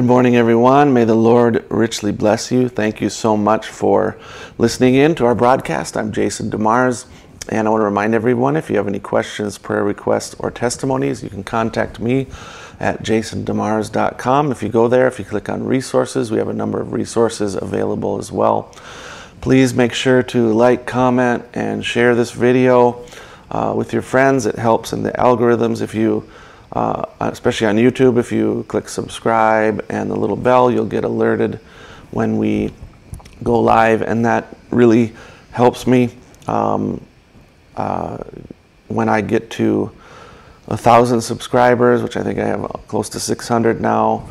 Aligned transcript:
Good 0.00 0.06
morning, 0.06 0.34
everyone. 0.34 0.94
May 0.94 1.04
the 1.04 1.14
Lord 1.14 1.62
richly 1.68 2.10
bless 2.10 2.50
you. 2.50 2.70
Thank 2.70 3.02
you 3.02 3.10
so 3.10 3.36
much 3.36 3.66
for 3.66 4.16
listening 4.56 4.94
in 4.94 5.14
to 5.16 5.26
our 5.26 5.34
broadcast. 5.34 5.94
I'm 5.94 6.10
Jason 6.10 6.50
DeMars, 6.50 7.04
and 7.50 7.68
I 7.68 7.70
want 7.70 7.82
to 7.82 7.84
remind 7.84 8.14
everyone 8.14 8.56
if 8.56 8.70
you 8.70 8.76
have 8.76 8.88
any 8.88 8.98
questions, 8.98 9.58
prayer 9.58 9.84
requests, 9.84 10.32
or 10.38 10.50
testimonies, 10.50 11.22
you 11.22 11.28
can 11.28 11.44
contact 11.44 12.00
me 12.00 12.28
at 12.80 13.02
jasondemars.com. 13.02 14.50
If 14.50 14.62
you 14.62 14.70
go 14.70 14.88
there, 14.88 15.06
if 15.06 15.18
you 15.18 15.26
click 15.26 15.50
on 15.50 15.66
resources, 15.66 16.30
we 16.30 16.38
have 16.38 16.48
a 16.48 16.54
number 16.54 16.80
of 16.80 16.94
resources 16.94 17.54
available 17.54 18.16
as 18.16 18.32
well. 18.32 18.74
Please 19.42 19.74
make 19.74 19.92
sure 19.92 20.22
to 20.22 20.50
like, 20.50 20.86
comment, 20.86 21.44
and 21.52 21.84
share 21.84 22.14
this 22.14 22.30
video 22.30 23.04
uh, 23.50 23.74
with 23.76 23.92
your 23.92 24.00
friends. 24.00 24.46
It 24.46 24.56
helps 24.56 24.94
in 24.94 25.02
the 25.02 25.12
algorithms 25.12 25.82
if 25.82 25.94
you 25.94 26.26
uh, 26.72 27.04
especially 27.20 27.66
on 27.66 27.76
YouTube. 27.76 28.18
If 28.18 28.32
you 28.32 28.64
click 28.68 28.88
subscribe 28.88 29.84
and 29.88 30.10
the 30.10 30.16
little 30.16 30.36
bell, 30.36 30.70
you'll 30.70 30.86
get 30.86 31.04
alerted 31.04 31.60
when 32.10 32.38
we 32.38 32.72
go 33.42 33.60
live, 33.60 34.02
and 34.02 34.24
that 34.24 34.56
really 34.70 35.12
helps 35.50 35.86
me 35.86 36.10
um, 36.46 37.04
uh, 37.76 38.18
when 38.88 39.08
I 39.08 39.20
get 39.20 39.50
to 39.52 39.90
a 40.68 40.76
thousand 40.76 41.20
subscribers, 41.20 42.02
which 42.02 42.16
I 42.16 42.22
think 42.22 42.38
I 42.38 42.46
have 42.46 42.62
close 42.86 43.08
to 43.10 43.20
600 43.20 43.80
now. 43.80 44.28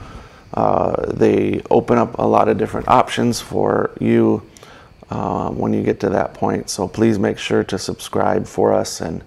Uh, 0.53 1.11
they 1.13 1.61
open 1.69 1.97
up 1.97 2.17
a 2.17 2.25
lot 2.25 2.47
of 2.47 2.57
different 2.57 2.87
options 2.87 3.39
for 3.39 3.91
you 3.99 4.41
um, 5.09 5.57
when 5.57 5.73
you 5.73 5.83
get 5.83 5.99
to 6.01 6.09
that 6.09 6.33
point. 6.33 6.69
So 6.69 6.87
please 6.87 7.19
make 7.19 7.37
sure 7.37 7.63
to 7.65 7.77
subscribe 7.77 8.47
for 8.47 8.73
us 8.73 9.01
and 9.01 9.23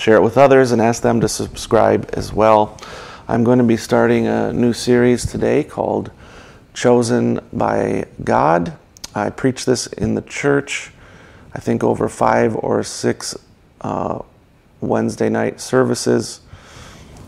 share 0.00 0.16
it 0.16 0.22
with 0.22 0.38
others, 0.38 0.72
and 0.72 0.80
ask 0.80 1.02
them 1.02 1.20
to 1.20 1.28
subscribe 1.28 2.08
as 2.14 2.32
well. 2.32 2.78
I'm 3.28 3.44
going 3.44 3.58
to 3.58 3.64
be 3.64 3.76
starting 3.76 4.26
a 4.26 4.50
new 4.50 4.72
series 4.72 5.26
today 5.26 5.62
called 5.62 6.10
Chosen 6.72 7.38
by 7.52 8.06
God. 8.24 8.78
I 9.14 9.28
preach 9.28 9.66
this 9.66 9.86
in 9.88 10.14
the 10.14 10.22
church, 10.22 10.90
I 11.54 11.58
think 11.58 11.84
over 11.84 12.08
five 12.08 12.56
or 12.56 12.82
six 12.82 13.36
uh, 13.82 14.20
Wednesday 14.80 15.28
night 15.28 15.60
services 15.60 16.40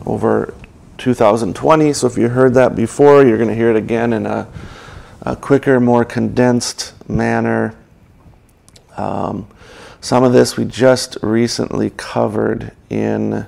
over 0.06 0.54
2020. 0.96 1.92
So 1.92 2.06
if 2.06 2.16
you 2.16 2.30
heard 2.30 2.54
that 2.54 2.74
before, 2.74 3.26
you're 3.26 3.36
going 3.36 3.50
to 3.50 3.54
hear 3.54 3.70
it 3.70 3.76
again 3.76 4.14
in 4.14 4.24
a, 4.24 4.48
a 5.20 5.36
quicker, 5.36 5.78
more 5.78 6.06
condensed 6.06 6.94
manner. 7.06 7.76
Um, 8.96 9.46
some 10.02 10.24
of 10.24 10.32
this 10.32 10.56
we 10.56 10.64
just 10.64 11.16
recently 11.22 11.90
covered 11.90 12.72
in 12.90 13.46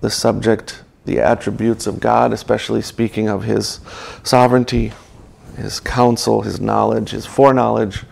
the 0.00 0.10
subject, 0.10 0.82
the 1.04 1.20
attributes 1.20 1.86
of 1.86 2.00
God, 2.00 2.32
especially 2.32 2.82
speaking 2.82 3.28
of 3.28 3.44
His 3.44 3.78
sovereignty, 4.24 4.92
His 5.56 5.78
counsel, 5.78 6.42
His 6.42 6.60
knowledge, 6.60 7.10
His 7.10 7.24
foreknowledge. 7.24 8.02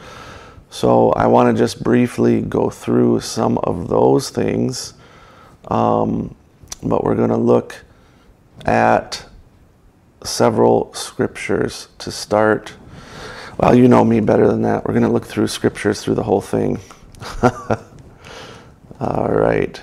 So 0.70 1.10
I 1.14 1.26
want 1.26 1.54
to 1.54 1.60
just 1.60 1.82
briefly 1.82 2.42
go 2.42 2.70
through 2.70 3.18
some 3.20 3.58
of 3.58 3.88
those 3.88 4.30
things, 4.30 4.94
um, 5.66 6.32
but 6.80 7.02
we're 7.02 7.16
going 7.16 7.30
to 7.30 7.36
look 7.36 7.74
at 8.66 9.26
several 10.22 10.94
scriptures 10.94 11.88
to 11.98 12.12
start. 12.12 12.74
Well, 13.58 13.74
you 13.74 13.88
know 13.88 14.04
me 14.04 14.20
better 14.20 14.46
than 14.46 14.62
that. 14.62 14.86
We're 14.86 14.94
going 14.94 15.02
to 15.02 15.12
look 15.12 15.26
through 15.26 15.48
scriptures 15.48 16.04
through 16.04 16.14
the 16.14 16.22
whole 16.22 16.40
thing. 16.40 16.78
All 19.00 19.28
right. 19.28 19.80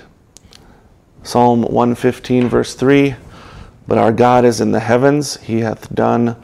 Psalm 1.22 1.62
115, 1.62 2.48
verse 2.48 2.74
3 2.74 3.16
But 3.86 3.98
our 3.98 4.12
God 4.12 4.44
is 4.44 4.60
in 4.60 4.72
the 4.72 4.80
heavens, 4.80 5.36
he 5.38 5.60
hath 5.60 5.94
done 5.94 6.36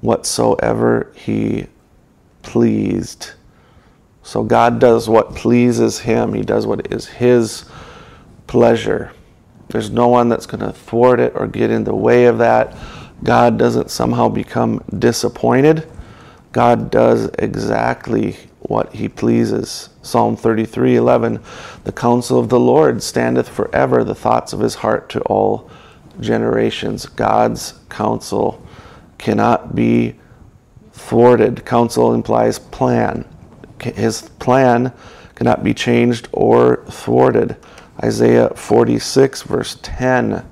whatsoever 0.00 1.12
he 1.14 1.66
pleased. 2.42 3.32
So 4.22 4.42
God 4.42 4.78
does 4.78 5.08
what 5.08 5.34
pleases 5.34 6.00
him, 6.00 6.34
he 6.34 6.42
does 6.42 6.66
what 6.66 6.92
is 6.92 7.06
his 7.06 7.64
pleasure. 8.46 9.12
There's 9.68 9.90
no 9.90 10.08
one 10.08 10.28
that's 10.28 10.46
going 10.46 10.60
to 10.60 10.72
thwart 10.72 11.20
it 11.20 11.32
or 11.34 11.46
get 11.46 11.70
in 11.70 11.84
the 11.84 11.94
way 11.94 12.26
of 12.26 12.38
that. 12.38 12.76
God 13.22 13.58
doesn't 13.58 13.90
somehow 13.90 14.28
become 14.28 14.82
disappointed. 14.98 15.90
God 16.52 16.90
does 16.90 17.30
exactly 17.38 18.36
what 18.60 18.94
he 18.94 19.08
pleases. 19.08 19.90
Psalm 20.08 20.36
33 20.36 20.96
11 20.96 21.40
The 21.84 21.92
counsel 21.92 22.38
of 22.38 22.48
the 22.48 22.58
Lord 22.58 23.02
standeth 23.02 23.48
forever, 23.48 24.04
the 24.04 24.14
thoughts 24.14 24.52
of 24.52 24.60
his 24.60 24.76
heart 24.76 25.08
to 25.10 25.20
all 25.22 25.70
generations. 26.20 27.06
God's 27.06 27.74
counsel 27.88 28.66
cannot 29.18 29.74
be 29.74 30.14
thwarted. 30.92 31.64
Counsel 31.64 32.14
implies 32.14 32.58
plan. 32.58 33.24
His 33.82 34.22
plan 34.38 34.92
cannot 35.34 35.62
be 35.62 35.74
changed 35.74 36.28
or 36.32 36.84
thwarted. 36.86 37.56
Isaiah 38.02 38.50
46, 38.54 39.42
verse 39.42 39.78
10 39.82 40.44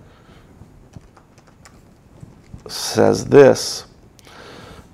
says 2.69 3.26
this 3.26 3.85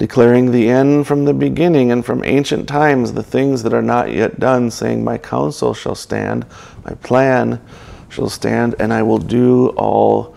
declaring 0.02 0.50
the 0.50 0.68
end 0.68 1.06
from 1.06 1.26
the 1.26 1.32
beginning 1.32 1.92
and 1.92 2.04
from 2.04 2.24
ancient 2.24 2.68
times 2.68 3.12
the 3.12 3.22
things 3.22 3.62
that 3.62 3.72
are 3.72 3.80
not 3.80 4.10
yet 4.10 4.40
done, 4.40 4.68
saying, 4.68 5.04
My 5.04 5.16
counsel 5.16 5.74
shall 5.74 5.94
stand, 5.94 6.44
my 6.84 6.92
plan 6.94 7.60
shall 8.08 8.28
stand, 8.28 8.74
and 8.80 8.92
I 8.92 9.04
will 9.04 9.20
do 9.20 9.68
all 9.76 10.34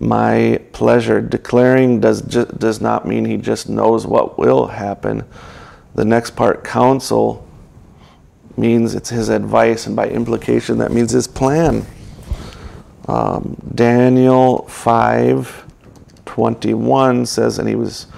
my 0.00 0.60
pleasure. 0.72 1.20
Declaring 1.20 2.00
does, 2.00 2.22
does 2.22 2.80
not 2.80 3.06
mean 3.06 3.24
he 3.24 3.36
just 3.36 3.68
knows 3.68 4.04
what 4.04 4.36
will 4.36 4.66
happen. 4.66 5.22
The 5.94 6.04
next 6.04 6.32
part, 6.32 6.64
counsel, 6.64 7.46
means 8.56 8.96
it's 8.96 9.10
his 9.10 9.28
advice, 9.28 9.86
and 9.86 9.94
by 9.94 10.08
implication, 10.08 10.78
that 10.78 10.90
means 10.90 11.12
his 11.12 11.28
plan. 11.28 11.86
Um, 13.06 13.56
Daniel 13.76 14.66
5 14.66 15.60
21 16.24 17.26
says, 17.26 17.60
And 17.60 17.68
he 17.68 17.76
was 17.76 18.08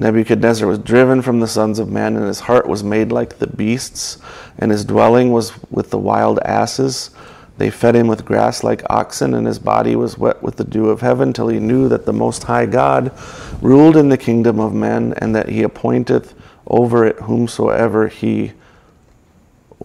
Nebuchadnezzar 0.00 0.66
was 0.66 0.78
driven 0.78 1.20
from 1.20 1.40
the 1.40 1.46
sons 1.46 1.78
of 1.78 1.90
men, 1.90 2.16
and 2.16 2.26
his 2.26 2.40
heart 2.40 2.66
was 2.66 2.82
made 2.82 3.12
like 3.12 3.38
the 3.38 3.46
beasts, 3.46 4.16
and 4.56 4.70
his 4.70 4.82
dwelling 4.82 5.30
was 5.30 5.52
with 5.70 5.90
the 5.90 5.98
wild 5.98 6.38
asses. 6.38 7.10
They 7.58 7.68
fed 7.68 7.94
him 7.94 8.06
with 8.06 8.24
grass 8.24 8.64
like 8.64 8.82
oxen, 8.88 9.34
and 9.34 9.46
his 9.46 9.58
body 9.58 9.94
was 9.94 10.16
wet 10.16 10.42
with 10.42 10.56
the 10.56 10.64
dew 10.64 10.88
of 10.88 11.02
heaven, 11.02 11.34
till 11.34 11.48
he 11.48 11.58
knew 11.58 11.86
that 11.90 12.06
the 12.06 12.14
Most 12.14 12.44
High 12.44 12.64
God 12.64 13.12
ruled 13.60 13.94
in 13.94 14.08
the 14.08 14.16
kingdom 14.16 14.58
of 14.58 14.72
men, 14.72 15.12
and 15.18 15.36
that 15.36 15.50
he 15.50 15.62
appointeth 15.62 16.32
over 16.66 17.04
it 17.04 17.16
whomsoever 17.20 18.08
he 18.08 18.52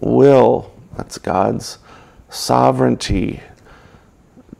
will. 0.00 0.72
That's 0.96 1.18
God's 1.18 1.76
sovereignty. 2.30 3.42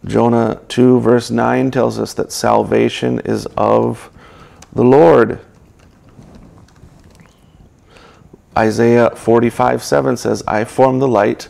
Jonah 0.04 0.60
2, 0.68 1.00
verse 1.00 1.30
9 1.30 1.70
tells 1.70 1.98
us 1.98 2.12
that 2.12 2.30
salvation 2.30 3.20
is 3.20 3.46
of 3.56 4.10
the 4.76 4.84
Lord. 4.84 5.40
Isaiah 8.56 9.10
45 9.10 9.82
7 9.82 10.16
says, 10.16 10.42
I 10.46 10.64
form 10.64 10.98
the 10.98 11.08
light 11.08 11.48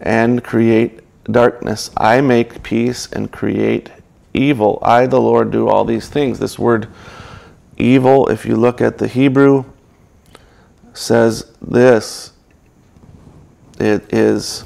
and 0.00 0.44
create 0.44 1.00
darkness. 1.24 1.90
I 1.96 2.20
make 2.20 2.62
peace 2.62 3.10
and 3.10 3.32
create 3.32 3.90
evil. 4.34 4.78
I, 4.82 5.06
the 5.06 5.20
Lord, 5.20 5.50
do 5.50 5.68
all 5.68 5.84
these 5.84 6.08
things. 6.08 6.38
This 6.38 6.58
word 6.58 6.88
evil, 7.78 8.28
if 8.28 8.44
you 8.44 8.56
look 8.56 8.80
at 8.80 8.98
the 8.98 9.08
Hebrew, 9.08 9.64
says 10.92 11.52
this 11.60 12.32
it 13.78 14.12
is 14.12 14.64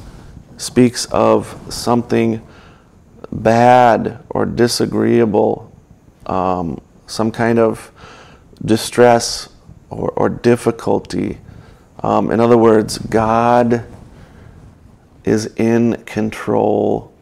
speaks 0.57 1.07
of 1.07 1.57
something 1.73 2.47
bad 3.33 4.23
or 4.31 4.45
disagreeable, 4.47 5.73
um, 6.27 6.81
some 7.11 7.31
kind 7.31 7.59
of 7.59 7.91
distress 8.65 9.49
or, 9.89 10.11
or 10.11 10.29
difficulty. 10.29 11.39
Um, 12.03 12.31
in 12.31 12.41
other 12.41 12.57
words, 12.57 12.99
God 12.99 13.85
is 15.25 15.47
in 15.57 16.03
control 16.05 17.13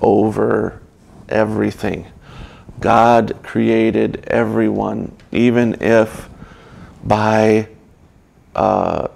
over 0.00 0.80
everything. 1.28 2.06
God 2.80 3.36
created 3.42 4.24
everyone, 4.28 5.16
even 5.32 5.82
if 5.82 6.28
by 7.04 7.68
uh, 8.54 9.08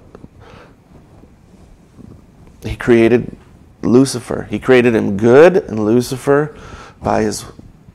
He 2.64 2.76
created 2.76 3.36
Lucifer. 3.82 4.46
He 4.50 4.58
created 4.58 4.94
him 4.94 5.16
good, 5.16 5.56
and 5.56 5.84
Lucifer, 5.84 6.56
by 7.02 7.22
his 7.22 7.44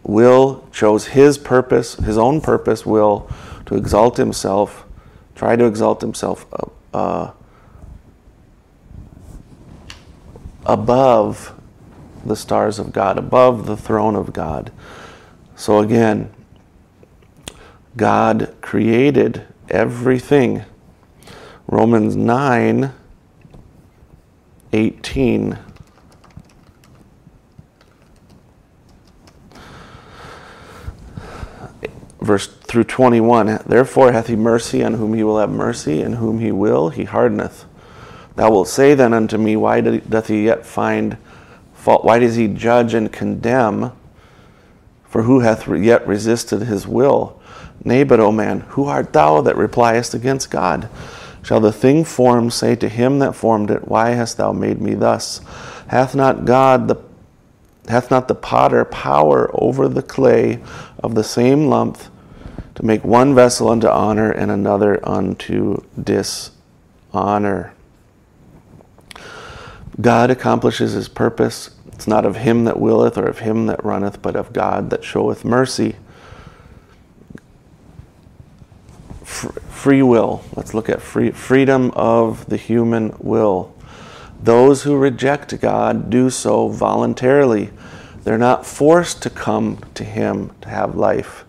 will, 0.04 0.67
chose 0.77 1.07
his 1.07 1.39
purpose, 1.39 1.95
his 1.95 2.19
own 2.19 2.39
purpose, 2.39 2.85
will, 2.85 3.27
to 3.65 3.75
exalt 3.75 4.15
himself, 4.18 4.85
try 5.33 5.56
to 5.56 5.65
exalt 5.65 6.01
himself 6.01 6.45
uh, 6.94 7.31
above 10.68 11.59
the 12.24 12.35
stars 12.35 12.77
of 12.77 12.94
God, 12.94 13.18
above 13.18 13.65
the 13.65 13.75
throne 13.75 14.15
of 14.15 14.33
God. 14.33 14.71
So 15.56 15.79
again, 15.79 16.31
God 17.95 18.53
created 18.62 19.47
everything. 19.71 20.63
Romans 21.66 22.16
9 22.16 22.94
18. 24.73 25.57
Verse 32.28 32.48
through 32.48 32.84
21 32.84 33.62
Therefore 33.66 34.12
hath 34.12 34.28
he 34.28 34.36
mercy 34.36 34.84
on 34.84 34.96
whom 34.96 35.14
he 35.14 35.24
will 35.24 35.40
have 35.40 35.50
mercy, 35.50 36.02
and 36.02 36.16
whom 36.16 36.40
he 36.40 36.52
will 36.52 36.90
he 36.90 37.06
hardeneth. 37.06 37.64
Thou 38.36 38.52
wilt 38.52 38.68
say 38.68 38.96
then 38.96 39.14
unto 39.14 39.38
me, 39.38 39.56
Why 39.56 39.80
doth 39.80 40.28
he 40.28 40.44
yet 40.44 40.66
find 40.66 41.16
fault? 41.74 42.04
Why 42.04 42.19
does 42.19 42.36
he 42.36 42.50
judge 42.50 42.94
and 42.94 43.14
condemn? 43.14 43.94
For 45.06 45.24
who 45.24 45.40
hath 45.40 45.69
yet 45.69 46.06
resisted 46.06 46.64
his 46.64 46.86
will? 46.86 47.42
Nay, 47.86 48.04
but, 48.04 48.19
O 48.19 48.34
man, 48.34 48.60
who 48.72 48.84
art 48.88 49.14
thou 49.14 49.40
that 49.40 49.56
repliest 49.56 50.14
against 50.14 50.52
God? 50.52 50.90
Shall 51.42 51.62
the 51.62 51.72
thing 51.72 52.04
formed 52.04 52.52
say 52.52 52.76
to 52.76 52.90
him 52.90 53.19
that 53.19 53.36
formed 53.36 53.72
it, 53.72 53.88
Why 53.88 54.10
hast 54.10 54.36
thou 54.36 54.52
made 54.52 54.81
me 54.81 54.96
thus? 54.96 55.40
Hath 55.88 56.14
not 56.14 56.44
God 56.44 56.90
the 56.90 56.98
hath 57.88 58.12
not 58.12 58.28
the 58.28 58.36
potter 58.36 58.84
power 58.84 59.50
over 59.54 59.88
the 59.88 60.02
clay 60.02 60.60
of 61.02 61.16
the 61.16 61.24
same 61.24 61.68
lump 61.68 61.98
to 62.78 62.86
make 62.86 63.04
one 63.04 63.36
vessel 63.36 63.69
unto 63.69 63.88
honor 63.88 64.31
and 64.31 64.50
another 64.50 65.00
unto 65.07 65.84
dishonor? 66.02 67.74
God 70.00 70.31
accomplishes 70.31 70.94
his 70.94 71.10
purpose. 71.10 71.72
It's 71.88 72.07
not 72.07 72.26
of 72.26 72.38
him 72.38 72.64
that 72.64 72.80
willeth 72.80 73.18
or 73.18 73.26
of 73.26 73.40
him 73.40 73.66
that 73.66 73.84
runneth, 73.84 74.22
but 74.22 74.36
of 74.36 74.54
God 74.54 74.90
that 74.92 75.04
showeth 75.04 75.44
mercy. 75.44 75.96
free 79.78 80.02
will. 80.02 80.44
Let's 80.56 80.74
look 80.74 80.90
at 80.90 81.02
free, 81.02 81.31
freedom 81.31 81.92
of 81.92 82.48
the 82.50 82.57
human 82.57 83.16
will. 83.19 83.74
Those 84.42 84.84
who 84.84 84.98
reject 84.98 85.60
God 85.62 86.10
do 86.10 86.30
so 86.30 86.68
voluntarily. 86.68 87.69
They're 88.24 88.38
not 88.38 88.66
forced 88.66 89.22
to 89.24 89.30
come 89.30 89.80
to 89.94 90.04
Him 90.04 90.52
to 90.62 90.69
have 90.69 90.96
life. 90.96 91.46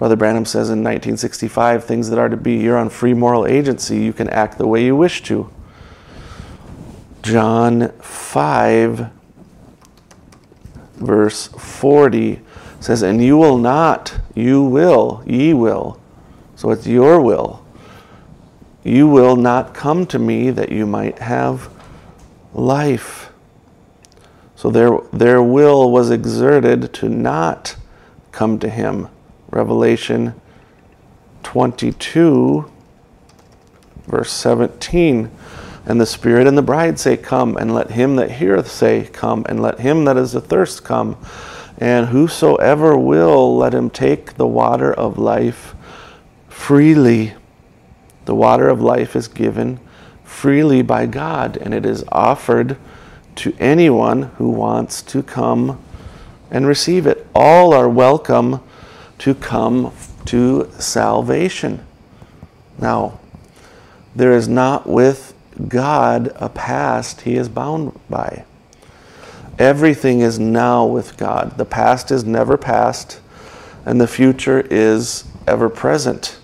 Brother 0.00 0.16
Branham 0.16 0.46
says 0.46 0.70
in 0.70 0.78
1965 0.78 1.84
things 1.84 2.10
that 2.10 2.18
are 2.18 2.28
to 2.28 2.36
be. 2.36 2.56
You're 2.56 2.78
on 2.78 2.88
free 2.88 3.14
moral 3.14 3.46
agency. 3.46 4.00
You 4.00 4.12
can 4.12 4.28
act 4.30 4.58
the 4.58 4.66
way 4.66 4.84
you 4.84 4.96
wish 4.96 5.22
to. 5.24 5.48
John 7.22 7.90
5, 8.00 9.10
verse 10.96 11.48
40 11.48 12.40
says, 12.80 13.02
And 13.02 13.22
you 13.22 13.36
will 13.36 13.58
not, 13.58 14.18
you 14.34 14.62
will, 14.62 15.22
ye 15.26 15.54
will 15.54 16.00
so 16.60 16.70
it's 16.72 16.86
your 16.86 17.22
will. 17.22 17.64
You 18.84 19.08
will 19.08 19.34
not 19.34 19.72
come 19.72 20.04
to 20.08 20.18
me 20.18 20.50
that 20.50 20.70
you 20.70 20.84
might 20.84 21.18
have 21.20 21.70
life. 22.52 23.32
So 24.56 24.70
their, 24.70 24.98
their 25.10 25.42
will 25.42 25.90
was 25.90 26.10
exerted 26.10 26.92
to 26.92 27.08
not 27.08 27.76
come 28.30 28.58
to 28.58 28.68
him. 28.68 29.08
Revelation 29.50 30.34
22, 31.42 32.70
verse 34.06 34.32
17. 34.32 35.30
And 35.86 36.00
the 36.00 36.06
Spirit 36.06 36.46
and 36.46 36.56
the 36.56 36.62
bride 36.62 36.98
say, 36.98 37.16
Come, 37.16 37.56
and 37.56 37.74
let 37.74 37.90
him 37.90 38.16
that 38.16 38.32
heareth 38.32 38.70
say, 38.70 39.08
Come, 39.12 39.44
and 39.48 39.60
let 39.60 39.80
him 39.80 40.04
that 40.04 40.16
is 40.16 40.36
athirst 40.36 40.84
come. 40.84 41.16
And 41.78 42.08
whosoever 42.08 42.96
will, 42.96 43.56
let 43.56 43.74
him 43.74 43.88
take 43.90 44.34
the 44.34 44.46
water 44.46 44.92
of 44.92 45.18
life 45.18 45.74
freely. 46.48 47.34
The 48.26 48.34
water 48.34 48.68
of 48.68 48.82
life 48.82 49.16
is 49.16 49.28
given 49.28 49.80
freely 50.22 50.82
by 50.82 51.06
God, 51.06 51.56
and 51.56 51.72
it 51.72 51.86
is 51.86 52.04
offered 52.12 52.76
to 53.36 53.56
anyone 53.58 54.22
who 54.36 54.50
wants 54.50 55.02
to 55.02 55.22
come 55.22 55.82
and 56.50 56.66
receive 56.66 57.06
it. 57.06 57.26
All 57.34 57.72
are 57.72 57.88
welcome 57.88 58.62
to 59.20 59.34
come 59.34 59.92
to 60.26 60.70
salvation. 60.78 61.86
Now, 62.78 63.18
there 64.14 64.32
is 64.32 64.48
not 64.48 64.86
with 64.86 65.34
God 65.68 66.32
a 66.36 66.48
past 66.48 67.22
he 67.22 67.36
is 67.36 67.48
bound 67.48 67.98
by. 68.10 68.44
Everything 69.58 70.20
is 70.20 70.38
now 70.38 70.84
with 70.84 71.16
God. 71.16 71.56
The 71.58 71.64
past 71.64 72.10
is 72.10 72.24
never 72.24 72.56
past, 72.56 73.20
and 73.86 74.00
the 74.00 74.06
future 74.06 74.60
is 74.70 75.24
ever 75.46 75.68
present 75.68 76.40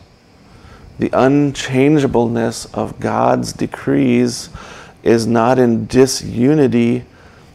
the 0.99 1.11
unchangeableness 1.12 2.66
of 2.66 2.99
God's 3.00 3.52
decrees 3.52 4.49
is 5.02 5.26
not 5.26 5.59
in 5.59 5.87
disunity 5.87 7.04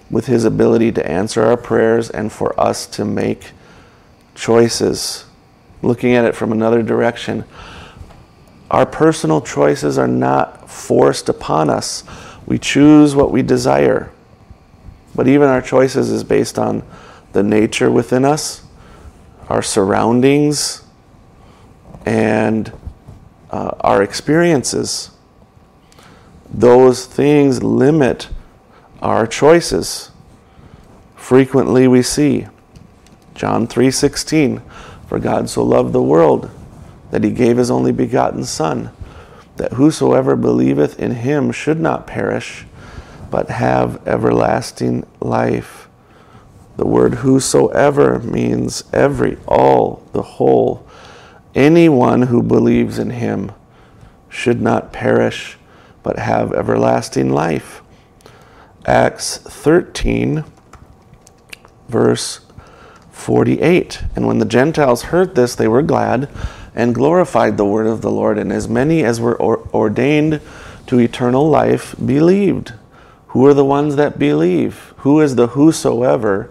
with 0.09 0.27
his 0.27 0.45
ability 0.45 0.91
to 0.91 1.09
answer 1.09 1.43
our 1.43 1.57
prayers 1.57 2.09
and 2.09 2.31
for 2.31 2.57
us 2.59 2.85
to 2.85 3.05
make 3.05 3.51
choices. 4.35 5.25
Looking 5.81 6.13
at 6.13 6.25
it 6.25 6.35
from 6.35 6.51
another 6.51 6.83
direction, 6.83 7.43
our 8.69 8.85
personal 8.85 9.41
choices 9.41 9.97
are 9.97 10.07
not 10.07 10.69
forced 10.69 11.27
upon 11.27 11.69
us. 11.69 12.03
We 12.45 12.57
choose 12.57 13.15
what 13.15 13.31
we 13.31 13.41
desire. 13.41 14.11
But 15.13 15.27
even 15.27 15.49
our 15.49 15.61
choices 15.61 16.09
is 16.09 16.23
based 16.23 16.57
on 16.57 16.83
the 17.33 17.43
nature 17.43 17.91
within 17.91 18.23
us, 18.25 18.63
our 19.49 19.61
surroundings, 19.61 20.83
and 22.05 22.71
uh, 23.49 23.71
our 23.81 24.01
experiences. 24.01 25.11
Those 26.49 27.05
things 27.05 27.63
limit 27.63 28.29
our 29.01 29.27
choices. 29.27 30.11
Frequently 31.15 31.87
we 31.87 32.01
see 32.01 32.47
John 33.35 33.67
3:16 33.67 34.61
for 35.07 35.19
God 35.19 35.49
so 35.49 35.63
loved 35.63 35.93
the 35.93 36.01
world 36.01 36.49
that 37.11 37.23
he 37.23 37.31
gave 37.31 37.57
his 37.57 37.71
only 37.71 37.91
begotten 37.91 38.43
son 38.43 38.91
that 39.57 39.73
whosoever 39.73 40.35
believeth 40.35 40.99
in 40.99 41.11
him 41.11 41.51
should 41.51 41.79
not 41.79 42.07
perish 42.07 42.65
but 43.31 43.49
have 43.49 44.05
everlasting 44.07 45.05
life. 45.21 45.87
The 46.77 46.85
word 46.85 47.15
whosoever 47.15 48.19
means 48.19 48.83
every, 48.91 49.37
all, 49.47 50.03
the 50.11 50.21
whole. 50.21 50.85
Anyone 51.55 52.23
who 52.23 52.43
believes 52.43 52.99
in 52.99 53.11
him 53.11 53.51
should 54.29 54.61
not 54.61 54.91
perish, 54.91 55.57
but 56.03 56.19
have 56.19 56.53
everlasting 56.53 57.31
life. 57.31 57.81
Acts 58.85 59.37
13, 59.37 60.43
verse 61.87 62.41
48. 63.21 64.03
And 64.15 64.25
when 64.25 64.39
the 64.39 64.45
Gentiles 64.45 65.03
heard 65.03 65.35
this, 65.35 65.55
they 65.55 65.67
were 65.67 65.83
glad 65.83 66.27
and 66.73 66.95
glorified 66.95 67.57
the 67.57 67.65
word 67.65 67.85
of 67.85 68.01
the 68.01 68.11
Lord, 68.11 68.37
and 68.37 68.51
as 68.51 68.67
many 68.67 69.03
as 69.03 69.19
were 69.19 69.39
ordained 69.41 70.41
to 70.87 70.99
eternal 70.99 71.49
life 71.49 71.95
believed. 72.03 72.73
Who 73.27 73.45
are 73.45 73.53
the 73.53 73.65
ones 73.65 73.95
that 73.95 74.17
believe? 74.17 74.93
Who 74.97 75.21
is 75.21 75.35
the 75.35 75.47
whosoever 75.47 76.49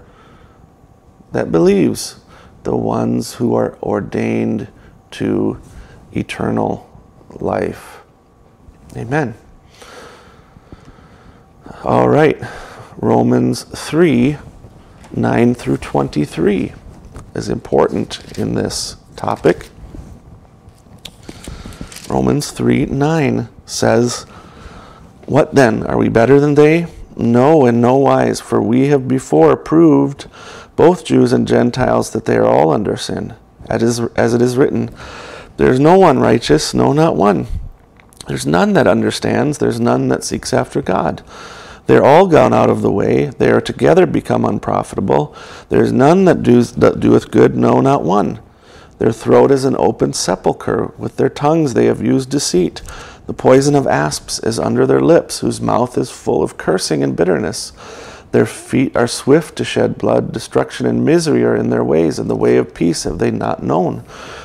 that 1.32 1.50
believes? 1.50 2.20
The 2.62 2.76
ones 2.76 3.34
who 3.34 3.54
are 3.54 3.76
ordained 3.82 4.68
to 5.12 5.60
eternal 6.12 6.88
life. 7.30 8.00
Amen. 8.96 9.34
All 11.84 12.08
right. 12.08 12.40
Romans 12.98 13.64
3 13.64 14.36
9 15.14 15.54
through 15.54 15.78
23 15.78 16.72
is 17.34 17.48
important 17.48 18.38
in 18.38 18.54
this 18.54 18.96
topic. 19.16 19.68
Romans 22.08 22.50
3 22.50 22.86
9 22.86 23.48
says, 23.66 24.22
What 25.26 25.54
then? 25.54 25.86
Are 25.86 25.96
we 25.96 26.08
better 26.08 26.40
than 26.40 26.54
they? 26.54 26.86
No, 27.16 27.66
in 27.66 27.80
no 27.80 27.96
wise, 27.96 28.40
for 28.40 28.62
we 28.62 28.88
have 28.88 29.06
before 29.06 29.56
proved, 29.56 30.26
both 30.76 31.04
Jews 31.04 31.32
and 31.32 31.46
Gentiles, 31.46 32.10
that 32.10 32.24
they 32.24 32.36
are 32.36 32.46
all 32.46 32.70
under 32.70 32.96
sin 32.96 33.34
as 33.70 34.34
it 34.34 34.42
is 34.42 34.56
written, 34.56 34.90
There 35.56 35.70
is 35.70 35.80
no 35.80 35.98
one 35.98 36.18
righteous, 36.18 36.74
no, 36.74 36.92
not 36.92 37.16
one. 37.16 37.46
There's 38.26 38.46
none 38.46 38.72
that 38.74 38.86
understands, 38.86 39.58
there's 39.58 39.80
none 39.80 40.08
that 40.08 40.24
seeks 40.24 40.52
after 40.52 40.82
God. 40.82 41.22
They're 41.90 42.04
all 42.04 42.28
gone 42.28 42.54
out 42.54 42.70
of 42.70 42.82
the 42.82 42.92
way, 42.92 43.30
they 43.30 43.50
are 43.50 43.60
together 43.60 44.06
become 44.06 44.44
unprofitable. 44.44 45.34
There 45.70 45.82
is 45.82 45.90
none 45.90 46.24
that, 46.26 46.44
that 46.44 47.00
doeth 47.00 47.32
good, 47.32 47.56
no, 47.56 47.80
not 47.80 48.04
one. 48.04 48.38
Their 48.98 49.10
throat 49.10 49.50
is 49.50 49.64
an 49.64 49.74
open 49.76 50.12
sepulchre, 50.12 50.92
with 50.96 51.16
their 51.16 51.28
tongues 51.28 51.74
they 51.74 51.86
have 51.86 52.00
used 52.00 52.30
deceit. 52.30 52.80
The 53.26 53.32
poison 53.32 53.74
of 53.74 53.88
asps 53.88 54.38
is 54.38 54.56
under 54.56 54.86
their 54.86 55.00
lips, 55.00 55.40
whose 55.40 55.60
mouth 55.60 55.98
is 55.98 56.12
full 56.12 56.44
of 56.44 56.56
cursing 56.56 57.02
and 57.02 57.16
bitterness. 57.16 57.72
Their 58.30 58.46
feet 58.46 58.96
are 58.96 59.08
swift 59.08 59.56
to 59.56 59.64
shed 59.64 59.98
blood. 59.98 60.32
Destruction 60.32 60.86
and 60.86 61.04
misery 61.04 61.42
are 61.42 61.56
in 61.56 61.70
their 61.70 61.82
ways, 61.82 62.20
and 62.20 62.30
the 62.30 62.36
way 62.36 62.56
of 62.56 62.72
peace 62.72 63.02
have 63.02 63.18
they 63.18 63.32
not 63.32 63.64
known. 63.64 64.04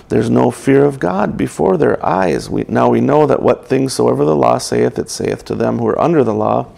There's 0.10 0.32
no 0.32 0.50
fear 0.50 0.84
of 0.84 1.00
God 1.00 1.38
before 1.38 1.78
their 1.78 2.04
eyes. 2.04 2.50
We, 2.50 2.66
now 2.68 2.90
we 2.90 3.02
know 3.02 3.28
that 3.28 3.44
what 3.44 3.68
things 3.68 3.94
soever 3.94 4.26
the 4.26 4.36
law 4.36 4.58
saith, 4.58 4.98
it 4.98 5.12
saith 5.12 5.46
to 5.46 5.54
them 5.54 5.78
who 5.78 5.88
are 5.88 6.02
under 6.02 6.24
the 6.24 6.34
law, 6.34 6.72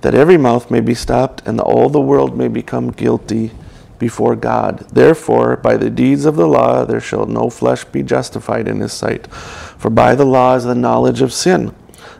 that 0.00 0.14
every 0.14 0.36
mouth 0.36 0.70
may 0.70 0.80
be 0.80 0.94
stopped, 0.94 1.46
and 1.46 1.60
all 1.60 1.88
the 1.88 2.00
world 2.00 2.36
may 2.36 2.48
become 2.48 2.90
guilty 2.90 3.52
before 3.98 4.36
God. 4.36 4.80
Therefore, 4.92 5.56
by 5.56 5.76
the 5.76 5.90
deeds 5.90 6.24
of 6.24 6.36
the 6.36 6.46
law, 6.46 6.84
there 6.84 7.00
shall 7.00 7.26
no 7.26 7.50
flesh 7.50 7.84
be 7.84 8.02
justified 8.02 8.68
in 8.68 8.80
his 8.80 8.92
sight. 8.92 9.26
For 9.26 9.90
by 9.90 10.14
the 10.14 10.26
law 10.26 10.54
is 10.54 10.64
the 10.64 10.74
knowledge 10.74 11.20
of 11.20 11.32
sin. 11.32 11.74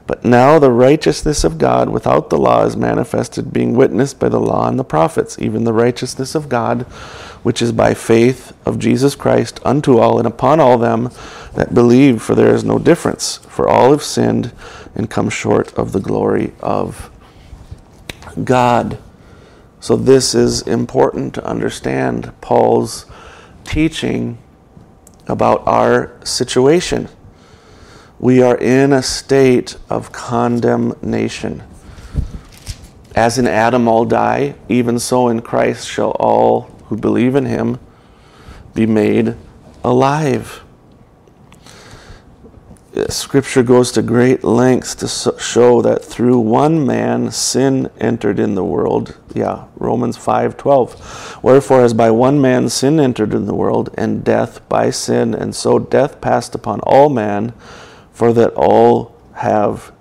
But 0.07 0.25
now 0.25 0.59
the 0.59 0.71
righteousness 0.71 1.43
of 1.43 1.59
God 1.59 1.89
without 1.89 2.31
the 2.31 2.39
law 2.39 2.65
is 2.65 2.77
manifested, 2.77 3.53
being 3.53 3.75
witnessed 3.75 4.21
by 4.21 4.29
the 4.29 4.41
law 4.41 4.69
and 4.69 4.79
the 4.79 4.85
prophets, 4.85 5.37
even 5.41 5.65
the 5.65 5.73
righteousness 5.73 6.37
of 6.37 6.49
God, 6.49 6.83
which 7.43 7.61
is 7.61 7.73
by 7.73 7.93
faith 7.93 8.53
of 8.65 8.79
Jesus 8.79 9.17
Christ 9.17 9.59
unto 9.65 9.99
all 9.99 10.19
and 10.19 10.27
upon 10.27 10.61
all 10.61 10.79
them 10.79 11.11
that 11.55 11.75
believe, 11.75 12.23
for 12.23 12.37
there 12.37 12.55
is 12.55 12.63
no 12.63 12.79
difference. 12.79 13.39
For 13.49 13.69
all 13.69 13.91
have 13.91 14.03
sinned 14.03 14.53
and 14.95 15.11
come 15.11 15.29
short 15.29 15.75
of 15.75 15.91
the 15.91 16.01
glory 16.01 16.53
of 16.61 17.11
God. 18.45 18.99
So, 19.81 19.97
this 19.97 20.35
is 20.35 20.63
important 20.63 21.35
to 21.35 21.47
understand 21.47 22.33
Paul's 22.41 23.07
teaching 23.65 24.39
about 25.29 25.67
our 25.67 26.17
situation 26.25 27.09
we 28.19 28.41
are 28.41 28.57
in 28.57 28.93
a 28.93 29.03
state 29.03 29.77
of 29.91 30.13
condemnation. 30.13 31.63
As 33.15 33.39
in 33.39 33.47
Adam 33.47 33.89
all 33.89 34.05
die, 34.05 34.55
even 34.69 34.99
so 34.99 35.29
in 35.29 35.43
Christ 35.43 35.89
shall 35.89 36.13
all 36.13 36.63
who 36.87 36.97
believe 36.97 37.35
in 37.35 37.47
him 37.47 37.79
be 38.75 38.87
made 38.87 39.35
alive. 39.85 40.63
Scripture 43.09 43.63
goes 43.63 43.93
to 43.93 44.03
great 44.03 44.43
lengths 44.43 44.95
to 44.95 45.39
show 45.39 45.83
that 45.83 46.03
through 46.03 46.39
one 46.39 46.87
man 46.87 47.31
sin 47.31 47.91
entered 48.01 48.39
in 48.39 48.55
the 48.55 48.65
world. 48.65 49.17
Yeah, 49.35 49.65
Romans 49.77 50.17
5:12. 50.17 51.43
Wherefore 51.43 51.83
as 51.83 51.93
by 51.93 52.11
one 52.11 52.41
man 52.41 52.71
sin 52.71 52.99
entered 52.99 53.35
in 53.35 53.47
the 53.47 53.55
world 53.55 53.91
and 53.99 54.25
death 54.25 54.67
by 54.69 54.91
sin 54.91 55.35
and 55.35 55.55
so 55.55 55.79
death 55.79 56.21
passed 56.23 56.55
upon 56.55 56.81
all 56.81 57.11
man 57.11 57.53
for 58.13 58.33
that 58.33 58.55
all 58.55 59.15
have 59.35 59.93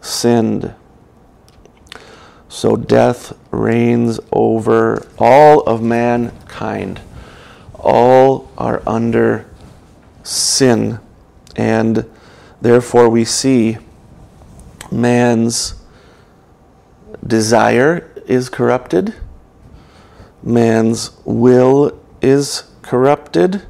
sinned. 0.00 0.74
So 2.48 2.76
death 2.76 3.32
reigns 3.50 4.20
over 4.30 5.06
all 5.18 5.62
of 5.62 5.82
mankind. 5.82 7.00
All 7.74 8.48
are 8.56 8.80
under 8.86 9.46
sin. 10.22 11.00
And 11.56 12.08
therefore, 12.60 13.08
we 13.08 13.24
see 13.24 13.78
man's 14.90 15.74
desire 17.26 18.10
is 18.26 18.48
corrupted, 18.48 19.14
man's 20.42 21.10
will 21.24 21.98
is 22.20 22.64
corrupted, 22.82 23.62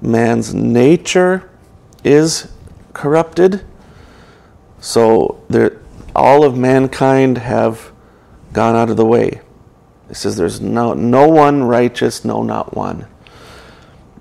man's 0.00 0.54
nature 0.54 1.50
is 2.04 2.50
corrupted. 2.92 3.64
So 4.80 5.42
there, 5.48 5.80
all 6.14 6.44
of 6.44 6.56
mankind 6.56 7.38
have 7.38 7.92
gone 8.52 8.74
out 8.74 8.90
of 8.90 8.96
the 8.96 9.06
way. 9.06 9.40
It 10.08 10.16
says 10.16 10.36
there's 10.36 10.60
no, 10.60 10.92
no 10.94 11.28
one 11.28 11.64
righteous, 11.64 12.24
no, 12.24 12.42
not 12.42 12.74
one. 12.74 13.06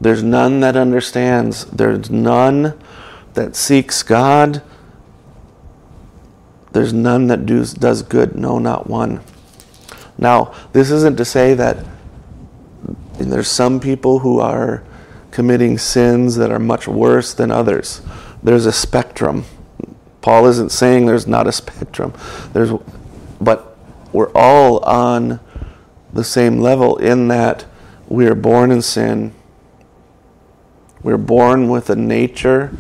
There's 0.02 0.24
none 0.24 0.60
that 0.62 0.76
understands. 0.76 1.66
There's 1.66 2.10
none 2.10 2.80
that 3.34 3.56
seeks 3.56 4.04
God. 4.04 4.62
There's 6.72 6.94
none 6.94 7.28
that 7.28 7.46
does, 7.46 7.74
does 7.74 8.04
good, 8.04 8.36
no, 8.36 8.60
not 8.60 8.88
one. 8.88 9.22
Now, 10.18 10.54
this 10.72 10.92
isn't 10.92 11.18
to 11.18 11.26
say 11.26 11.54
that 11.56 11.86
there's 13.14 13.48
some 13.48 13.80
people 13.80 14.20
who 14.20 14.40
are 14.40 14.84
committing 15.32 15.78
sins 15.78 16.36
that 16.36 16.52
are 16.52 16.60
much 16.60 16.88
worse 16.88 17.34
than 17.34 17.52
others 17.52 18.02
there's 18.44 18.66
a 18.66 18.72
spectrum. 18.72 19.46
Paul 20.22 20.48
isn't 20.48 20.72
saying 20.72 21.06
there's 21.06 21.28
not 21.28 21.48
a 21.48 21.52
spectrum. 21.52 22.14
There's, 22.54 22.72
but 23.40 23.78
we're 24.12 24.32
all 24.34 24.80
on 24.80 25.40
the 26.14 26.24
same 26.24 26.60
level 26.60 26.98
in 26.98 27.28
that 27.30 27.66
we 28.08 28.26
are 28.28 28.36
born 28.36 28.72
in 28.72 28.82
sin. 28.82 29.34
We're 31.02 31.18
born 31.18 31.70
with 31.70 31.90
a 31.90 31.96
nature 31.96 32.72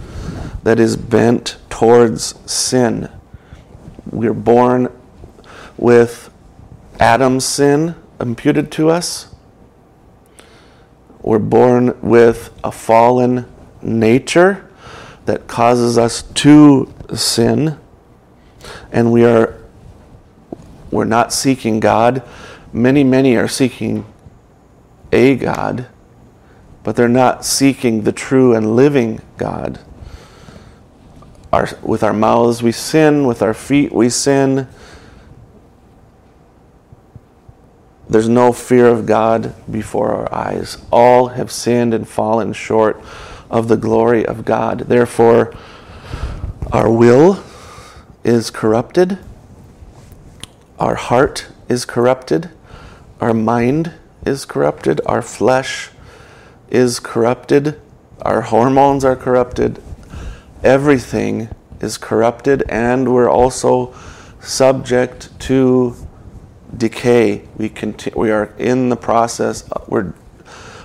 that 0.63 0.79
is 0.79 0.97
bent 0.97 1.57
towards 1.69 2.35
sin. 2.51 3.09
We're 4.11 4.33
born 4.33 4.91
with 5.77 6.29
Adam's 6.99 7.45
sin 7.45 7.95
imputed 8.19 8.71
to 8.73 8.89
us. 8.89 9.33
We're 11.21 11.39
born 11.39 11.99
with 12.01 12.53
a 12.63 12.71
fallen 12.71 13.45
nature 13.81 14.69
that 15.25 15.47
causes 15.47 15.97
us 15.97 16.23
to 16.23 16.93
sin 17.15 17.79
and 18.91 19.11
we 19.11 19.25
are 19.25 19.55
we're 20.91 21.05
not 21.05 21.31
seeking 21.31 21.79
God. 21.79 22.23
Many, 22.73 23.03
many 23.03 23.35
are 23.35 23.47
seeking 23.47 24.05
a 25.11 25.35
God, 25.35 25.88
but 26.83 26.95
they're 26.95 27.07
not 27.07 27.45
seeking 27.45 28.03
the 28.03 28.12
true 28.12 28.55
and 28.55 28.75
living 28.75 29.21
God. 29.38 29.79
Our, 31.51 31.69
with 31.81 32.03
our 32.03 32.13
mouths 32.13 32.62
we 32.62 32.71
sin, 32.71 33.25
with 33.25 33.41
our 33.41 33.53
feet 33.53 33.91
we 33.91 34.09
sin. 34.09 34.67
There's 38.07 38.29
no 38.29 38.53
fear 38.53 38.88
of 38.88 39.05
God 39.05 39.53
before 39.69 40.12
our 40.12 40.33
eyes. 40.33 40.77
All 40.91 41.29
have 41.29 41.51
sinned 41.51 41.93
and 41.93 42.07
fallen 42.07 42.53
short 42.53 43.01
of 43.50 43.67
the 43.67 43.77
glory 43.77 44.25
of 44.25 44.45
God. 44.45 44.81
Therefore, 44.81 45.53
our 46.71 46.89
will 46.91 47.43
is 48.24 48.51
corrupted, 48.51 49.17
our 50.77 50.95
heart 50.95 51.48
is 51.67 51.86
corrupted, 51.86 52.51
our 53.19 53.33
mind 53.33 53.93
is 54.25 54.45
corrupted, 54.45 55.01
our 55.05 55.21
flesh 55.21 55.89
is 56.69 56.99
corrupted, 56.99 57.79
our 58.21 58.41
hormones 58.41 59.03
are 59.03 59.15
corrupted, 59.15 59.81
everything 60.63 61.49
is 61.81 61.97
corrupted, 61.97 62.63
and 62.69 63.13
we're 63.13 63.29
also 63.29 63.93
subject 64.39 65.38
to 65.39 65.95
decay. 66.75 67.47
We, 67.58 67.69
conti- 67.69 68.13
we 68.15 68.32
are 68.32 68.53
in 68.58 68.89
the 68.89 68.97
process, 68.97 69.69
we're 69.88 70.13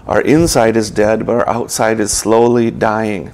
our 0.06 0.20
inside 0.20 0.76
is 0.76 0.90
dead, 0.90 1.24
but 1.24 1.36
our 1.36 1.48
outside 1.48 1.98
is 1.98 2.12
slowly 2.12 2.70
dying. 2.70 3.32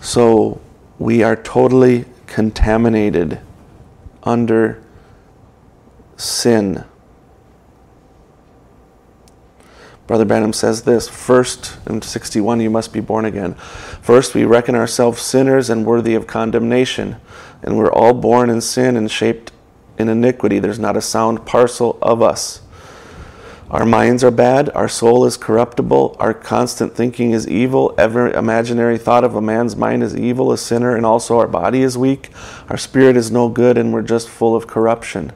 So 0.00 0.60
we 0.98 1.22
are 1.22 1.34
totally 1.34 2.04
contaminated 2.26 3.40
under 4.22 4.80
sin. 6.16 6.84
Brother 10.10 10.24
Branham 10.24 10.52
says 10.52 10.82
this 10.82 11.08
First, 11.08 11.78
in 11.88 12.02
61, 12.02 12.58
you 12.58 12.68
must 12.68 12.92
be 12.92 12.98
born 12.98 13.24
again. 13.24 13.54
First, 14.02 14.34
we 14.34 14.42
reckon 14.44 14.74
ourselves 14.74 15.22
sinners 15.22 15.70
and 15.70 15.86
worthy 15.86 16.16
of 16.16 16.26
condemnation, 16.26 17.18
and 17.62 17.78
we're 17.78 17.92
all 17.92 18.12
born 18.12 18.50
in 18.50 18.60
sin 18.60 18.96
and 18.96 19.08
shaped 19.08 19.52
in 19.98 20.08
iniquity. 20.08 20.58
There's 20.58 20.80
not 20.80 20.96
a 20.96 21.00
sound 21.00 21.46
parcel 21.46 21.96
of 22.02 22.22
us. 22.22 22.60
Our 23.70 23.86
minds 23.86 24.24
are 24.24 24.32
bad, 24.32 24.68
our 24.70 24.88
soul 24.88 25.24
is 25.26 25.36
corruptible, 25.36 26.16
our 26.18 26.34
constant 26.34 26.96
thinking 26.96 27.30
is 27.30 27.46
evil, 27.46 27.94
every 27.96 28.34
imaginary 28.34 28.98
thought 28.98 29.22
of 29.22 29.36
a 29.36 29.40
man's 29.40 29.76
mind 29.76 30.02
is 30.02 30.16
evil, 30.16 30.50
a 30.50 30.58
sinner, 30.58 30.96
and 30.96 31.06
also 31.06 31.38
our 31.38 31.46
body 31.46 31.82
is 31.82 31.96
weak, 31.96 32.30
our 32.68 32.76
spirit 32.76 33.16
is 33.16 33.30
no 33.30 33.48
good, 33.48 33.78
and 33.78 33.92
we're 33.92 34.02
just 34.02 34.28
full 34.28 34.56
of 34.56 34.66
corruption. 34.66 35.30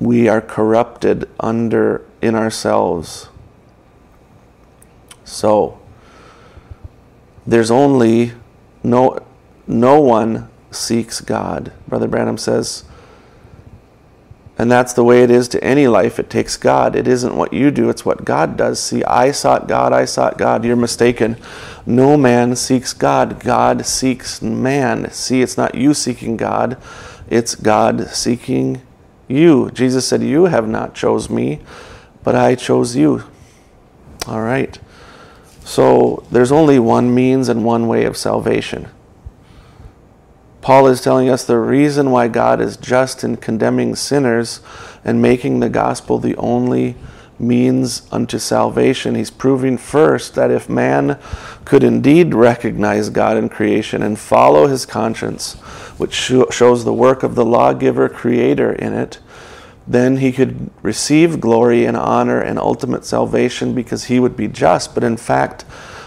We 0.00 0.28
are 0.28 0.40
corrupted 0.40 1.28
under 1.38 2.04
in 2.20 2.34
ourselves. 2.34 3.28
So 5.24 5.78
there's 7.46 7.70
only 7.70 8.32
no 8.82 9.18
no 9.66 10.00
one 10.00 10.48
seeks 10.70 11.20
God. 11.20 11.72
Brother 11.86 12.08
Branham 12.08 12.38
says 12.38 12.84
and 14.60 14.70
that's 14.70 14.92
the 14.92 15.04
way 15.04 15.22
it 15.22 15.30
is 15.30 15.48
to 15.48 15.64
any 15.64 15.88
life. 15.88 16.18
It 16.18 16.28
takes 16.28 16.58
God. 16.58 16.94
It 16.94 17.08
isn't 17.08 17.34
what 17.34 17.54
you 17.54 17.70
do, 17.70 17.88
it's 17.88 18.04
what 18.04 18.26
God 18.26 18.58
does. 18.58 18.78
See, 18.78 19.02
I 19.04 19.30
sought 19.30 19.66
God, 19.66 19.94
I 19.94 20.04
sought 20.04 20.36
God. 20.36 20.66
You're 20.66 20.76
mistaken. 20.76 21.38
No 21.86 22.18
man 22.18 22.54
seeks 22.56 22.92
God, 22.92 23.40
God 23.40 23.86
seeks 23.86 24.42
man. 24.42 25.10
See, 25.12 25.40
it's 25.40 25.56
not 25.56 25.74
you 25.74 25.94
seeking 25.94 26.36
God, 26.36 26.76
It's 27.30 27.54
God 27.54 28.08
seeking 28.08 28.82
you. 29.30 29.70
Jesus 29.70 30.06
said, 30.06 30.22
You 30.22 30.46
have 30.46 30.68
not 30.68 30.94
chose 30.94 31.30
me, 31.30 31.60
but 32.22 32.34
I 32.34 32.54
chose 32.54 32.96
you. 32.96 33.24
All 34.26 34.42
right. 34.42 34.78
So 35.64 36.24
there's 36.30 36.52
only 36.52 36.78
one 36.78 37.14
means 37.14 37.48
and 37.48 37.64
one 37.64 37.86
way 37.86 38.04
of 38.04 38.16
salvation. 38.16 38.88
Paul 40.60 40.88
is 40.88 41.00
telling 41.00 41.28
us 41.28 41.44
the 41.44 41.58
reason 41.58 42.10
why 42.10 42.28
God 42.28 42.60
is 42.60 42.76
just 42.76 43.24
in 43.24 43.36
condemning 43.36 43.96
sinners 43.96 44.60
and 45.04 45.22
making 45.22 45.60
the 45.60 45.70
gospel 45.70 46.18
the 46.18 46.36
only 46.36 46.96
means 47.40 48.06
unto 48.12 48.38
salvation. 48.38 49.14
He's 49.14 49.30
proving 49.30 49.78
first 49.78 50.34
that 50.34 50.50
if 50.50 50.68
man 50.68 51.18
could 51.64 51.82
indeed 51.82 52.34
recognize 52.34 53.10
God 53.10 53.36
in 53.36 53.48
creation 53.48 54.02
and 54.02 54.18
follow 54.18 54.66
his 54.66 54.86
conscience, 54.86 55.54
which 55.98 56.14
shows 56.14 56.84
the 56.84 56.94
work 56.94 57.22
of 57.22 57.34
the 57.34 57.44
lawgiver 57.44 58.08
creator 58.08 58.72
in 58.72 58.92
it, 58.92 59.18
then 59.86 60.18
he 60.18 60.30
could 60.30 60.70
receive 60.82 61.40
glory 61.40 61.84
and 61.84 61.96
honor 61.96 62.40
and 62.40 62.58
ultimate 62.58 63.04
salvation 63.04 63.74
because 63.74 64.04
he 64.04 64.20
would 64.20 64.36
be 64.36 64.46
just. 64.46 64.94
But 64.94 65.02
in 65.02 65.16
fact, 65.16 65.64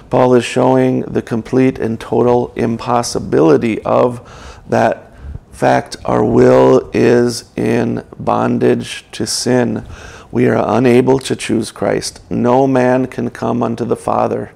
Paul 0.09 0.35
is 0.35 0.45
showing 0.45 1.01
the 1.01 1.21
complete 1.21 1.79
and 1.79 1.99
total 1.99 2.53
impossibility 2.55 3.81
of 3.81 4.61
that 4.69 5.11
fact. 5.51 5.97
Our 6.05 6.23
will 6.23 6.89
is 6.93 7.51
in 7.55 8.05
bondage 8.19 9.05
to 9.13 9.25
sin. 9.25 9.85
We 10.33 10.47
are 10.47 10.65
unable 10.67 11.19
to 11.19 11.35
choose 11.35 11.71
Christ. 11.71 12.19
No 12.27 12.65
man 12.65 13.05
can 13.05 13.29
come 13.29 13.61
unto 13.61 13.85
the 13.85 13.95
Father 13.95 14.51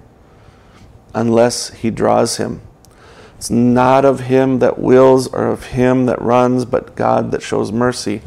unless 1.14 1.70
he 1.70 1.92
draws 1.92 2.38
him. 2.38 2.62
It's 3.38 3.52
not 3.52 4.04
of 4.04 4.22
him 4.22 4.58
that 4.58 4.80
wills 4.80 5.28
or 5.28 5.46
of 5.46 5.66
him 5.66 6.08
that 6.08 6.20
runs, 6.20 6.66
but 6.66 6.96
God 6.96 7.30
that 7.30 7.44
shows 7.44 7.72
mercy. 7.72 8.24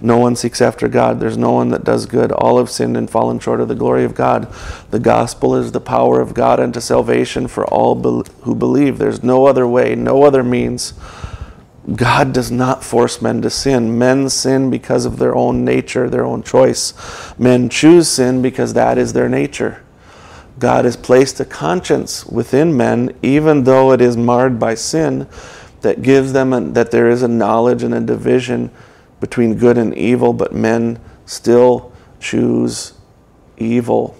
No 0.00 0.16
one 0.16 0.36
seeks 0.36 0.62
after 0.62 0.86
God. 0.86 1.18
There's 1.18 1.36
no 1.36 1.50
one 1.50 1.70
that 1.70 1.82
does 1.82 2.06
good. 2.06 2.30
All 2.30 2.58
have 2.58 2.70
sinned 2.70 2.96
and 2.96 3.10
fallen 3.10 3.40
short 3.40 3.60
of 3.60 3.66
the 3.66 3.74
glory 3.74 4.04
of 4.04 4.14
God. 4.14 4.46
The 4.92 5.00
gospel 5.00 5.56
is 5.56 5.72
the 5.72 5.80
power 5.80 6.20
of 6.20 6.34
God 6.34 6.60
unto 6.60 6.78
salvation 6.78 7.48
for 7.48 7.66
all 7.66 8.00
who 8.42 8.54
believe. 8.54 8.98
There's 8.98 9.24
no 9.24 9.46
other 9.46 9.66
way, 9.66 9.96
no 9.96 10.22
other 10.22 10.44
means 10.44 10.94
God 11.96 12.32
does 12.32 12.50
not 12.50 12.84
force 12.84 13.20
men 13.20 13.42
to 13.42 13.50
sin. 13.50 13.98
Men 13.98 14.28
sin 14.30 14.70
because 14.70 15.04
of 15.04 15.18
their 15.18 15.34
own 15.34 15.64
nature, 15.64 16.08
their 16.08 16.24
own 16.24 16.42
choice. 16.42 16.94
Men 17.38 17.68
choose 17.68 18.08
sin 18.08 18.40
because 18.40 18.74
that 18.74 18.98
is 18.98 19.12
their 19.12 19.28
nature. 19.28 19.82
God 20.58 20.84
has 20.84 20.96
placed 20.96 21.40
a 21.40 21.44
conscience 21.44 22.24
within 22.26 22.76
men, 22.76 23.16
even 23.20 23.64
though 23.64 23.90
it 23.92 24.00
is 24.00 24.16
marred 24.16 24.60
by 24.60 24.74
sin, 24.74 25.26
that 25.80 26.02
gives 26.02 26.32
them 26.32 26.52
a, 26.52 26.60
that 26.60 26.92
there 26.92 27.10
is 27.10 27.22
a 27.22 27.28
knowledge 27.28 27.82
and 27.82 27.92
a 27.92 28.00
division 28.00 28.70
between 29.18 29.56
good 29.56 29.76
and 29.76 29.92
evil, 29.96 30.32
but 30.32 30.54
men 30.54 31.00
still 31.26 31.92
choose 32.20 32.92
evil. 33.56 34.16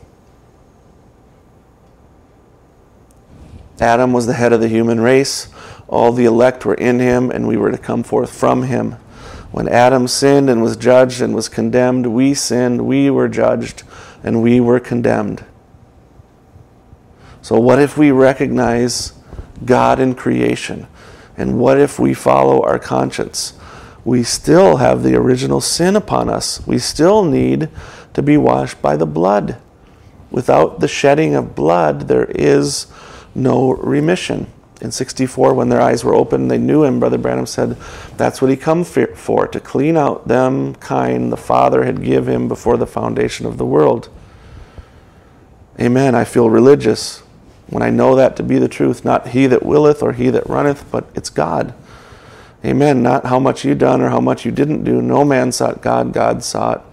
Adam 3.81 4.13
was 4.13 4.27
the 4.27 4.33
head 4.33 4.53
of 4.53 4.61
the 4.61 4.69
human 4.69 5.01
race. 5.01 5.52
All 5.93 6.11
the 6.11 6.25
elect 6.25 6.65
were 6.65 6.73
in 6.73 7.01
him, 7.01 7.31
and 7.31 7.47
we 7.47 7.59
were 7.59 7.71
to 7.71 7.77
come 7.77 8.03
forth 8.03 8.35
from 8.35 8.63
him. 8.63 8.93
When 9.51 9.69
Adam 9.69 10.09
sinned 10.09 10.49
and 10.49 10.63
was 10.63 10.75
judged 10.75 11.21
and 11.21 11.35
was 11.35 11.51
condemned, 11.51 12.07
we 12.07 12.33
sinned, 12.33 12.87
we 12.87 13.11
were 13.11 13.29
judged, 13.29 13.83
and 14.25 14.43
we 14.43 14.59
were 14.59 14.81
condemned. 14.81 15.45
So, 17.43 17.61
what 17.61 17.79
if 17.79 17.99
we 17.99 18.11
recognize 18.11 19.13
God 19.67 20.01
in 20.01 20.15
creation? 20.15 20.87
And 21.37 21.59
what 21.59 21.79
if 21.79 21.99
we 21.99 22.15
follow 22.15 22.63
our 22.63 22.79
conscience? 22.79 23.53
We 24.03 24.23
still 24.23 24.77
have 24.77 25.03
the 25.03 25.15
original 25.15 25.61
sin 25.61 25.95
upon 25.95 26.31
us. 26.31 26.67
We 26.67 26.79
still 26.79 27.23
need 27.23 27.69
to 28.15 28.23
be 28.23 28.39
washed 28.39 28.81
by 28.81 28.97
the 28.97 29.05
blood. 29.05 29.59
Without 30.31 30.81
the 30.81 30.89
shedding 30.89 31.35
of 31.35 31.55
blood, 31.55 32.09
there 32.09 32.31
is 32.31 32.87
no 33.35 33.73
remission 33.73 34.47
in 34.83 34.91
64 34.91 35.55
when 35.55 35.69
their 35.69 35.81
eyes 35.81 36.05
were 36.05 36.15
open 36.15 36.49
they 36.49 36.59
knew 36.59 36.85
him. 36.85 37.01
Brother 37.01 37.17
branham 37.17 37.47
said 37.47 37.79
that's 38.17 38.43
what 38.43 38.51
he 38.51 38.57
come 38.57 38.85
for 38.85 39.47
to 39.47 39.61
clean 39.61 39.97
out 39.97 40.29
them 40.29 40.75
kind 40.75 41.33
the 41.33 41.37
father 41.37 41.85
had 41.85 42.03
give 42.03 42.29
him 42.29 42.49
before 42.49 42.77
the 42.77 42.87
foundation 42.87 43.47
of 43.47 43.57
the 43.57 43.65
world. 43.65 44.11
Amen. 45.81 46.15
I 46.15 46.25
feel 46.25 46.51
religious 46.51 47.21
when 47.69 47.83
i 47.83 47.89
know 47.89 48.15
that 48.17 48.37
to 48.37 48.43
be 48.43 48.59
the 48.59 48.69
truth 48.69 49.03
not 49.03 49.29
he 49.29 49.47
that 49.47 49.65
willeth 49.65 50.03
or 50.03 50.13
he 50.13 50.29
that 50.29 50.47
runneth 50.47 50.85
but 50.91 51.09
it's 51.15 51.31
god. 51.31 51.73
Amen. 52.65 53.03
Not 53.03 53.27
how 53.27 53.41
much 53.41 53.65
you 53.65 53.75
done 53.75 54.01
or 54.01 54.11
how 54.11 54.21
much 54.21 54.45
you 54.45 54.53
didn't 54.53 54.85
do. 54.85 55.03
No 55.03 55.25
man 55.25 55.51
sought 55.51 55.83
god. 55.83 56.13
God 56.13 56.45
sought 56.45 56.85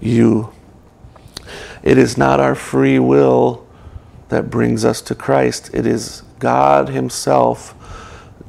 you. 0.00 0.52
It 1.82 1.96
is 1.96 2.18
not 2.18 2.40
our 2.40 2.54
free 2.56 2.98
will 2.98 3.64
that 4.32 4.50
brings 4.50 4.84
us 4.84 5.00
to 5.00 5.14
christ 5.14 5.70
it 5.72 5.86
is 5.86 6.22
God 6.42 6.88
Himself 6.88 7.72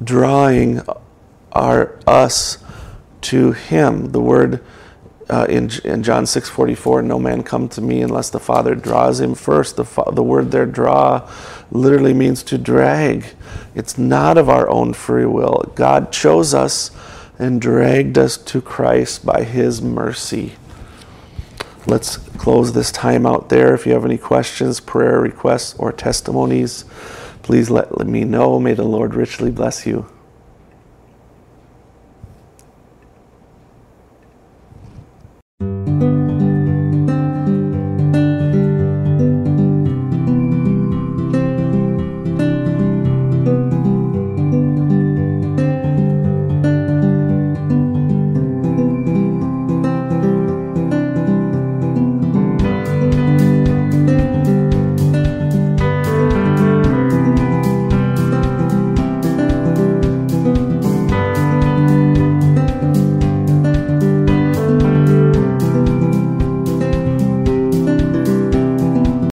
drawing 0.02 0.82
our 1.52 1.96
us 2.08 2.58
to 3.20 3.52
Him. 3.52 4.10
The 4.10 4.20
word 4.20 4.64
uh, 5.30 5.46
in, 5.48 5.70
in 5.84 6.02
John 6.02 6.24
6:44, 6.24 7.04
"No 7.04 7.20
man 7.20 7.44
come 7.44 7.68
to 7.68 7.80
me 7.80 8.02
unless 8.02 8.30
the 8.30 8.40
Father 8.40 8.74
draws 8.74 9.20
him 9.20 9.36
first." 9.36 9.76
The 9.76 9.84
the 10.12 10.24
word 10.24 10.50
there, 10.50 10.66
"draw," 10.66 11.22
literally 11.70 12.12
means 12.12 12.42
to 12.42 12.58
drag. 12.58 13.26
It's 13.76 13.96
not 13.96 14.36
of 14.36 14.48
our 14.48 14.68
own 14.68 14.92
free 14.92 15.24
will. 15.24 15.70
God 15.76 16.10
chose 16.10 16.52
us 16.52 16.90
and 17.38 17.60
dragged 17.60 18.18
us 18.18 18.36
to 18.36 18.60
Christ 18.60 19.24
by 19.24 19.44
His 19.44 19.80
mercy. 19.80 20.54
Let's 21.86 22.16
close 22.16 22.72
this 22.72 22.90
time 22.90 23.26
out 23.26 23.50
there. 23.50 23.74
If 23.74 23.86
you 23.86 23.92
have 23.92 24.04
any 24.04 24.18
questions, 24.18 24.80
prayer 24.80 25.20
requests, 25.20 25.74
or 25.78 25.92
testimonies 25.92 26.84
please 27.44 27.68
let, 27.68 27.94
me 28.06 28.24
know. 28.24 28.58
May 28.58 28.72
the 28.72 28.84
Lord 28.84 29.14
richly 29.14 29.50
bless 29.50 29.86
you. 29.86 30.06